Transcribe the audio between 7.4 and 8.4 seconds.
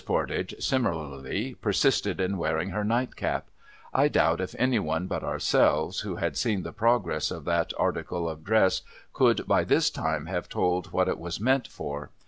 that article